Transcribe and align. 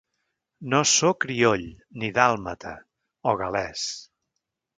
No 0.73 0.79
só 0.91 1.11
crioll, 1.25 1.65
ni 2.03 2.09
dàlmata 2.15 2.73
—o 2.81 3.37
gal·lès. 3.45 3.87